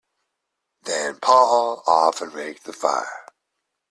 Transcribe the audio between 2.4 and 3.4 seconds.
the fire.